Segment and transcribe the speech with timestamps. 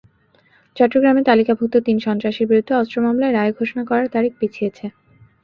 [0.77, 4.85] চট্টগ্রামে তালিকাভুক্ত তিন সন্ত্রাসীর বিরুদ্ধে অস্ত্র মামলায় রায় ঘোষণা করার তারিখ পিছিয়েছে।